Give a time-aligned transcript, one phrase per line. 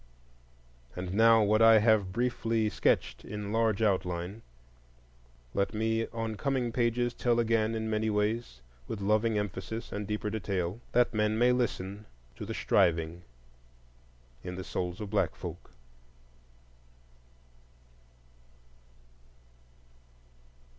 [0.95, 4.41] And now what I have briefly sketched in large outline
[5.53, 10.31] let me on coming pages tell again in many ways, with loving emphasis and deeper
[10.31, 13.21] detail, that men may listen to the striving
[14.43, 15.69] in the souls of black folk.